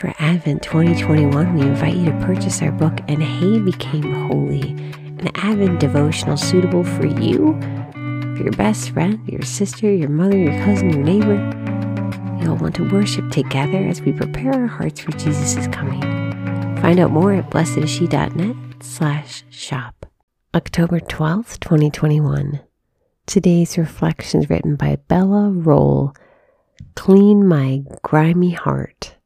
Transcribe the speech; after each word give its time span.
For 0.00 0.14
Advent 0.18 0.62
2021, 0.62 1.56
we 1.56 1.60
invite 1.60 1.94
you 1.94 2.06
to 2.06 2.24
purchase 2.24 2.62
our 2.62 2.72
book, 2.72 3.00
And 3.06 3.22
Hay 3.22 3.58
Became 3.58 4.28
Holy, 4.28 4.70
an 4.70 5.28
Advent 5.34 5.78
devotional 5.78 6.38
suitable 6.38 6.84
for 6.84 7.04
you, 7.04 7.60
for 8.34 8.42
your 8.42 8.52
best 8.52 8.92
friend, 8.92 9.20
your 9.28 9.42
sister, 9.42 9.92
your 9.92 10.08
mother, 10.08 10.38
your 10.38 10.54
cousin, 10.64 10.88
your 10.88 11.02
neighbor. 11.02 11.36
You'll 12.40 12.56
want 12.56 12.76
to 12.76 12.88
worship 12.88 13.30
together 13.30 13.76
as 13.76 14.00
we 14.00 14.12
prepare 14.12 14.54
our 14.54 14.66
hearts 14.66 15.00
for 15.00 15.12
Jesus' 15.12 15.66
coming. 15.66 16.00
Find 16.80 16.98
out 16.98 17.10
more 17.10 17.34
at 17.34 17.50
blessedisshe.net 17.50 18.82
slash 18.82 19.44
shop. 19.50 20.06
October 20.54 21.00
12th, 21.00 21.60
2021. 21.60 22.60
Today's 23.26 23.76
reflections 23.76 24.48
written 24.48 24.76
by 24.76 24.96
Bella 25.08 25.50
Roll. 25.50 26.14
Clean 26.94 27.46
my 27.46 27.82
grimy 28.02 28.52
heart. 28.52 29.16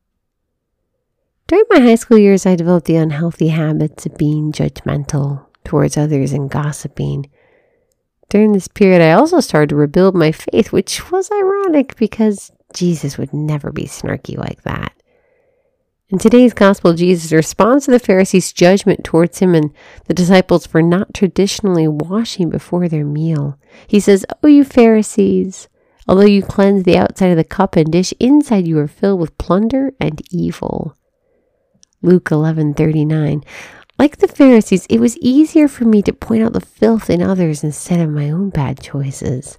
During 1.47 1.65
my 1.69 1.81
high 1.81 1.97
school 1.97 2.17
years, 2.17 2.47
I 2.47 2.57
developed 2.57 2.87
the 2.87 2.97
unhealthy 2.97 3.49
habits 3.49 4.07
of 4.07 4.17
being 4.17 4.51
judgmental 4.51 5.45
towards 5.63 5.97
others 5.97 6.33
and 6.33 6.51
gossiping. 6.51 7.31
During 8.31 8.53
this 8.53 8.67
period, 8.67 9.03
I 9.03 9.13
also 9.13 9.41
started 9.41 9.69
to 9.69 9.77
rebuild 9.77 10.15
my 10.15 10.33
faith, 10.33 10.73
which 10.73 11.11
was 11.11 11.31
ironic 11.31 11.97
because 11.97 12.51
Jesus 12.73 13.19
would 13.19 13.35
never 13.35 13.71
be 13.71 13.85
snarky 13.85 14.39
like 14.39 14.63
that. 14.63 14.95
In 16.09 16.19
today's 16.19 16.55
gospel, 16.55 16.95
Jesus 16.95 17.31
responds 17.31 17.85
to 17.85 17.91
the 17.91 17.99
Pharisees' 17.99 18.53
judgment 18.53 19.05
towards 19.05 19.39
him 19.39 19.55
and 19.55 19.71
the 20.07 20.15
disciples 20.15 20.67
for 20.67 20.81
not 20.81 21.13
traditionally 21.13 21.89
washing 21.89 22.49
before 22.49 22.89
their 22.89 23.05
meal. 23.05 23.59
He 23.87 24.01
says, 24.01 24.25
Oh, 24.43 24.49
you 24.49 24.65
Pharisees, 24.65 25.69
although 26.09 26.23
you 26.23 26.43
cleanse 26.43 26.85
the 26.85 26.97
outside 26.97 27.31
of 27.31 27.37
the 27.37 27.45
cup 27.45 27.77
and 27.77 27.93
dish, 27.93 28.15
inside 28.19 28.67
you 28.67 28.79
are 28.79 28.89
filled 28.89 29.21
with 29.21 29.37
plunder 29.39 29.93
and 30.01 30.23
evil. 30.31 30.97
Luke 32.05 32.31
11:39. 32.31 33.43
Like 33.99 34.19
the 34.19 34.29
Pharisees, 34.29 34.87
it 34.91 35.01
was 35.01 35.17
easier 35.19 35.69
for 35.69 35.85
me 35.85 36.03
to 36.03 36.13
point 36.13 36.43
out 36.43 36.53
the 36.53 36.61
filth 36.61 37.09
in 37.09 37.23
others 37.23 37.65
instead 37.65 38.01
of 38.01 38.11
my 38.11 38.29
own 38.29 38.51
bad 38.51 38.81
choices. 38.81 39.59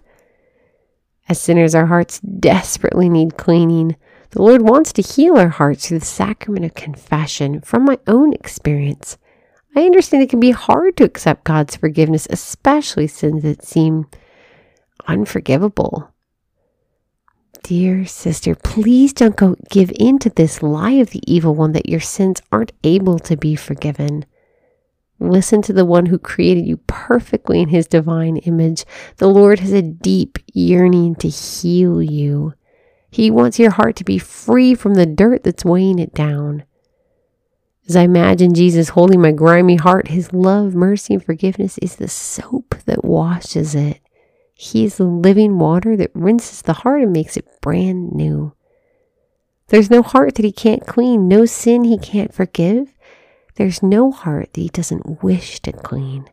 As 1.28 1.42
sinners, 1.42 1.74
our 1.74 1.88
hearts 1.88 2.20
desperately 2.20 3.10
need 3.10 3.38
cleaning. 3.38 3.96
The 4.32 4.44
Lord 4.44 4.62
wants 4.62 4.94
to 4.94 5.02
heal 5.02 5.38
our 5.38 5.50
hearts 5.50 5.88
through 5.88 6.00
the 6.00 6.06
sacrament 6.06 6.66
of 6.66 6.76
confession. 6.76 7.62
From 7.62 7.86
my 7.86 7.98
own 8.06 8.34
experience, 8.34 9.18
I 9.76 9.82
understand 9.82 10.22
it 10.22 10.30
can 10.30 10.40
be 10.40 10.52
hard 10.52 10.98
to 10.98 11.04
accept 11.04 11.46
God's 11.46 11.76
forgiveness, 11.76 12.28
especially 12.30 13.08
sins 13.08 13.44
that 13.44 13.66
seem 13.66 14.08
unforgivable. 15.08 16.12
Dear 17.66 18.06
sister, 18.06 18.54
please 18.54 19.12
don't 19.12 19.36
go 19.36 19.56
give 19.72 19.92
in 19.96 20.20
to 20.20 20.30
this 20.30 20.62
lie 20.62 20.92
of 21.02 21.10
the 21.10 21.24
evil 21.26 21.56
one 21.56 21.72
that 21.72 21.90
your 21.90 22.00
sins 22.00 22.40
aren't 22.52 22.74
able 22.84 23.18
to 23.18 23.36
be 23.36 23.56
forgiven. 23.56 24.26
Listen 25.20 25.64
to 25.64 25.74
the 25.74 25.84
one 25.84 26.06
who 26.06 26.20
created 26.20 26.68
you 26.68 26.78
perfectly 26.86 27.60
in 27.60 27.70
his 27.70 27.88
divine 27.88 28.38
image. 28.38 28.86
The 29.18 29.26
Lord 29.26 29.62
has 29.62 29.74
a 29.74 29.82
deep 29.82 30.38
yearning 30.54 31.16
to 31.16 31.28
heal 31.28 32.04
you. 32.04 32.54
He 33.10 33.32
wants 33.32 33.58
your 33.58 33.72
heart 33.72 33.96
to 33.96 34.04
be 34.04 34.20
free 34.20 34.76
from 34.76 34.94
the 34.94 35.08
dirt 35.08 35.44
that's 35.44 35.66
weighing 35.66 35.98
it 35.98 36.14
down. 36.14 36.66
As 37.90 37.96
I 37.96 38.04
imagine 38.04 38.54
Jesus 38.54 38.90
holding 38.90 39.22
my 39.22 39.32
grimy 39.32 39.78
heart, 39.78 40.10
his 40.10 40.32
love, 40.32 40.76
mercy, 40.76 41.16
and 41.16 41.26
forgiveness 41.26 41.80
is 41.80 41.96
the 41.96 42.10
soap 42.10 42.76
that 42.86 43.04
washes 43.04 43.74
it. 43.74 44.02
He 44.56 44.86
is 44.86 44.96
the 44.98 45.04
living 45.04 45.60
water 45.60 45.98
that 45.98 46.12
rinses 46.14 46.62
the 46.62 46.74
heart 46.74 47.02
and 47.02 47.12
makes 47.12 47.36
it 47.36 47.62
brand 47.62 48.14
new. 48.14 48.54
There's 49.68 49.90
no 49.90 50.02
heart 50.02 50.36
that 50.36 50.46
he 50.46 50.52
can't 50.52 50.88
clean, 50.88 51.28
no 51.28 51.46
sin 51.46 51.84
he 51.84 51.98
can't 51.98 52.34
forgive. 52.34 52.94
There's 53.56 53.84
no 53.84 54.12
heart 54.12 54.54
that 54.54 54.62
he 54.62 54.70
doesn't 54.70 55.22
wish 55.22 55.60
to 55.62 55.74
clean. 55.74 56.30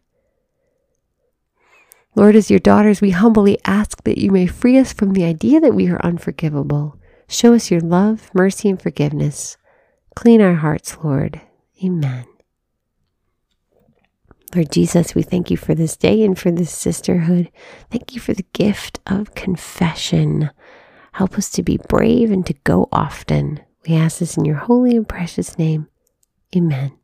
Lord, 2.14 2.36
as 2.36 2.50
your 2.50 2.60
daughters, 2.60 3.00
we 3.00 3.10
humbly 3.10 3.58
ask 3.64 4.04
that 4.04 4.18
you 4.18 4.30
may 4.30 4.46
free 4.46 4.78
us 4.78 4.92
from 4.92 5.14
the 5.14 5.24
idea 5.24 5.60
that 5.60 5.74
we 5.74 5.88
are 5.88 6.04
unforgivable. 6.04 6.98
Show 7.26 7.54
us 7.54 7.70
your 7.70 7.80
love, 7.80 8.30
mercy, 8.34 8.68
and 8.68 8.80
forgiveness. 8.80 9.56
Clean 10.14 10.40
our 10.42 10.54
hearts, 10.54 10.98
Lord. 11.02 11.40
Amen. 11.82 12.26
Lord 14.54 14.70
Jesus, 14.70 15.14
we 15.14 15.22
thank 15.22 15.50
you 15.50 15.56
for 15.56 15.74
this 15.74 15.96
day 15.96 16.22
and 16.22 16.38
for 16.38 16.50
this 16.50 16.70
sisterhood. 16.70 17.50
Thank 17.90 18.14
you 18.14 18.20
for 18.20 18.34
the 18.34 18.44
gift 18.52 19.00
of 19.06 19.34
confession. 19.34 20.50
Help 21.12 21.38
us 21.38 21.50
to 21.50 21.62
be 21.62 21.78
brave 21.88 22.30
and 22.30 22.44
to 22.46 22.54
go 22.64 22.88
often. 22.92 23.60
We 23.88 23.94
ask 23.94 24.18
this 24.18 24.36
in 24.36 24.44
your 24.44 24.56
holy 24.56 24.96
and 24.96 25.08
precious 25.08 25.58
name. 25.58 25.88
Amen. 26.54 27.01